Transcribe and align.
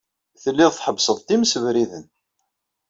Telliḍ 0.41 0.71
tḥebbseḍ-d 0.73 1.29
imsebriden. 1.35 2.05